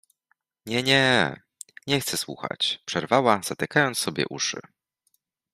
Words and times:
—Nie, 0.65 0.83
nie… 0.83 1.41
nie 1.87 1.99
chcę 1.99 2.17
słuchać— 2.17 2.79
przerwała, 2.85 3.41
zatykając 3.45 3.97
sobie 3.97 4.25
uszy. 4.29 4.61